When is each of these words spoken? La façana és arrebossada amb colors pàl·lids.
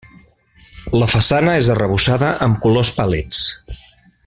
La 1.01 1.09
façana 1.15 1.53
és 1.63 1.69
arrebossada 1.75 2.33
amb 2.47 2.59
colors 2.65 2.93
pàl·lids. 2.99 3.45